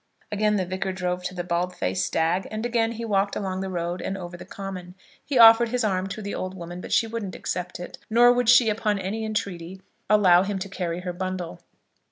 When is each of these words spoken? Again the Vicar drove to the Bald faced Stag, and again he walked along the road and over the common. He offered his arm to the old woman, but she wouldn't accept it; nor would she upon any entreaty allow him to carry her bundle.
Again 0.31 0.55
the 0.55 0.65
Vicar 0.65 0.91
drove 0.91 1.21
to 1.25 1.35
the 1.35 1.43
Bald 1.43 1.75
faced 1.75 2.05
Stag, 2.05 2.47
and 2.49 2.65
again 2.65 2.93
he 2.93 3.05
walked 3.05 3.35
along 3.35 3.61
the 3.61 3.69
road 3.69 4.01
and 4.01 4.17
over 4.17 4.35
the 4.35 4.45
common. 4.45 4.95
He 5.23 5.37
offered 5.37 5.69
his 5.69 5.83
arm 5.83 6.07
to 6.07 6.23
the 6.23 6.33
old 6.33 6.55
woman, 6.55 6.81
but 6.81 6.91
she 6.91 7.05
wouldn't 7.05 7.35
accept 7.35 7.79
it; 7.79 7.99
nor 8.09 8.33
would 8.33 8.49
she 8.49 8.69
upon 8.69 8.97
any 8.97 9.23
entreaty 9.23 9.79
allow 10.09 10.41
him 10.41 10.57
to 10.57 10.69
carry 10.69 11.01
her 11.01 11.13
bundle. 11.13 11.61